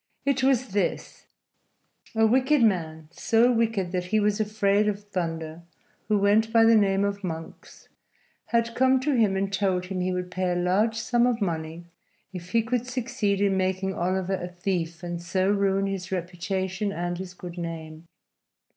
[0.25, 1.27] It was this:
[2.15, 5.61] A wicked man so wicked that he was afraid of thunder
[6.07, 7.87] who went by the name of Monks,
[8.47, 11.85] had come to him and told him he would pay a large sum of money
[12.33, 17.19] if he could succeed in making Oliver a thief and so ruin his reputation and
[17.19, 18.07] his good name.